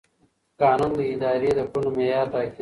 [0.61, 2.59] قانون د ادارې د کړنو معیار ټاکي.